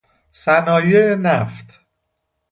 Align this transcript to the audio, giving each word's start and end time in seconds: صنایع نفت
صنایع 0.31 1.15
نفت 1.15 1.79